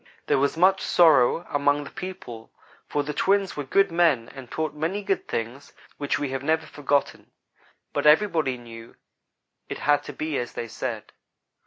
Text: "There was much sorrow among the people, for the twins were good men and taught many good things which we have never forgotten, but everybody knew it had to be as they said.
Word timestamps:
"There 0.25 0.39
was 0.39 0.57
much 0.57 0.81
sorrow 0.81 1.45
among 1.47 1.83
the 1.83 1.91
people, 1.91 2.51
for 2.87 3.03
the 3.03 3.13
twins 3.13 3.55
were 3.55 3.63
good 3.63 3.91
men 3.91 4.29
and 4.29 4.49
taught 4.49 4.73
many 4.73 5.03
good 5.03 5.27
things 5.27 5.73
which 5.97 6.17
we 6.17 6.29
have 6.29 6.41
never 6.41 6.65
forgotten, 6.65 7.29
but 7.93 8.07
everybody 8.07 8.57
knew 8.57 8.95
it 9.69 9.77
had 9.77 10.01
to 10.05 10.13
be 10.13 10.39
as 10.39 10.53
they 10.53 10.67
said. 10.67 11.11